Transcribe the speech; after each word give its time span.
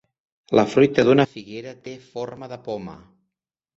La 0.59 0.63
fruita 0.69 1.03
d'una 1.09 1.27
figuera 1.33 1.75
té 1.89 1.95
forma 2.07 2.53
de 2.55 2.59
poma. 2.71 2.97